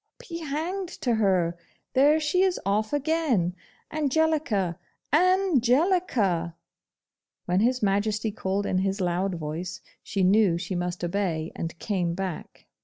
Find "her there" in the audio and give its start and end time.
1.13-2.19